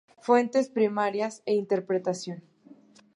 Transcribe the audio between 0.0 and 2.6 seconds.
Fuentes primarias e interpretación".